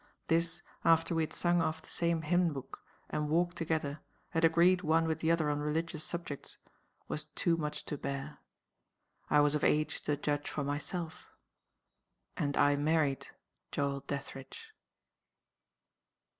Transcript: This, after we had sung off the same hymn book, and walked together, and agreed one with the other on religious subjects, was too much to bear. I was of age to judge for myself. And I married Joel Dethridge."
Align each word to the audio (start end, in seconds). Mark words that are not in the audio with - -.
This, 0.29 0.63
after 0.83 1.13
we 1.13 1.21
had 1.21 1.31
sung 1.31 1.61
off 1.61 1.83
the 1.83 1.89
same 1.91 2.23
hymn 2.23 2.53
book, 2.53 2.81
and 3.11 3.29
walked 3.29 3.55
together, 3.55 3.99
and 4.33 4.43
agreed 4.43 4.81
one 4.81 5.05
with 5.05 5.19
the 5.19 5.29
other 5.29 5.47
on 5.51 5.59
religious 5.59 6.03
subjects, 6.03 6.57
was 7.07 7.25
too 7.25 7.55
much 7.55 7.85
to 7.85 7.99
bear. 7.99 8.39
I 9.29 9.41
was 9.41 9.53
of 9.53 9.63
age 9.63 10.01
to 10.05 10.17
judge 10.17 10.49
for 10.49 10.63
myself. 10.63 11.27
And 12.35 12.57
I 12.57 12.77
married 12.77 13.27
Joel 13.71 13.99
Dethridge." 13.99 14.73